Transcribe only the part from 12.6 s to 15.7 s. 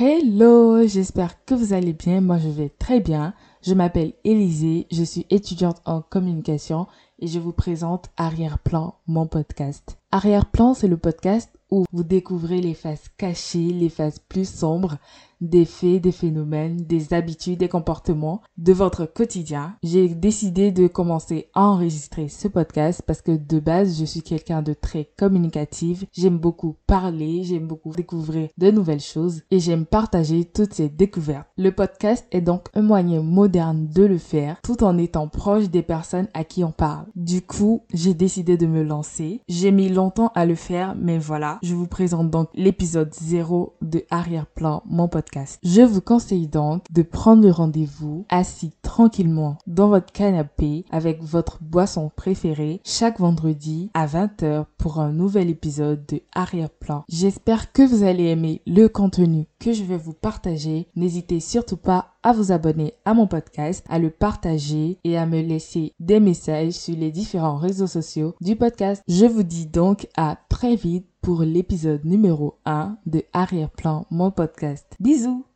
les faces cachées, les faces plus sombres des